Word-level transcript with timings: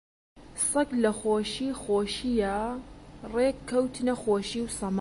سەگ 0.69 0.89
لە 1.03 1.11
خۆشی 1.19 1.69
خۆشییا 1.81 2.59
ڕێک 3.33 3.57
کەوتنە 3.69 4.13
خۆشی 4.23 4.61
و 4.65 4.69
سەما 4.77 4.89